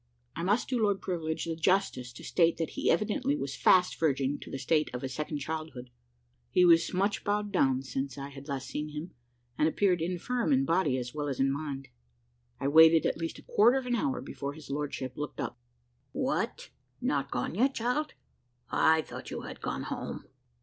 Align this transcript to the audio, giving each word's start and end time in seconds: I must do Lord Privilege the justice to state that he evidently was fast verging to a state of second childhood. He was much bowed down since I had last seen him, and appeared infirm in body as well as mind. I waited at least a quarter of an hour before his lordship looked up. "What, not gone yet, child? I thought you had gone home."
I 0.35 0.41
must 0.41 0.67
do 0.67 0.81
Lord 0.81 0.99
Privilege 0.99 1.45
the 1.45 1.55
justice 1.55 2.11
to 2.13 2.23
state 2.23 2.57
that 2.57 2.71
he 2.71 2.89
evidently 2.89 3.35
was 3.35 3.55
fast 3.55 3.99
verging 3.99 4.39
to 4.39 4.51
a 4.51 4.57
state 4.57 4.89
of 4.95 5.07
second 5.11 5.37
childhood. 5.37 5.91
He 6.49 6.65
was 6.65 6.91
much 6.91 7.23
bowed 7.23 7.51
down 7.51 7.83
since 7.83 8.17
I 8.17 8.29
had 8.29 8.47
last 8.47 8.67
seen 8.67 8.89
him, 8.89 9.11
and 9.59 9.67
appeared 9.67 10.01
infirm 10.01 10.51
in 10.51 10.65
body 10.65 10.97
as 10.97 11.13
well 11.13 11.27
as 11.27 11.39
mind. 11.39 11.89
I 12.59 12.67
waited 12.67 13.05
at 13.05 13.17
least 13.17 13.37
a 13.37 13.43
quarter 13.43 13.77
of 13.77 13.85
an 13.85 13.93
hour 13.93 14.21
before 14.21 14.53
his 14.53 14.71
lordship 14.71 15.15
looked 15.17 15.39
up. 15.39 15.59
"What, 16.13 16.71
not 16.99 17.29
gone 17.29 17.53
yet, 17.53 17.75
child? 17.75 18.15
I 18.71 19.03
thought 19.03 19.29
you 19.29 19.41
had 19.41 19.61
gone 19.61 19.83
home." 19.83 20.25